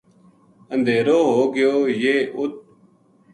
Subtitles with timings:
[0.73, 2.43] اندھیرو ہو گیو یہ اُ